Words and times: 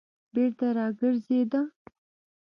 بېرته 0.33 0.67
راگرځېده. 0.77 1.61